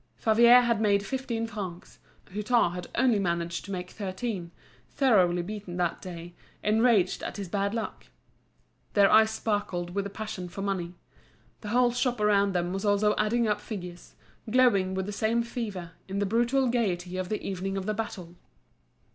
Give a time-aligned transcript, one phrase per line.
[0.15, 1.99] Favier had made fifteen francs,
[2.31, 4.49] Hutin had only managed to make thirteen,
[4.89, 8.07] thoroughly beaten that day, enraged at his bad luck.
[8.95, 10.95] Their eyes sparkled with the passion for money.
[11.59, 14.15] The whole shop around them was also adding up figures,
[14.49, 18.35] glowing with the same fever, in the brutal gaiety of the evening of the battle.